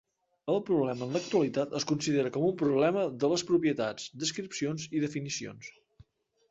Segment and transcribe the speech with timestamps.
[0.51, 5.73] El problema en l'actualitat es considera com un problema de les propietats, descripcions i definicions.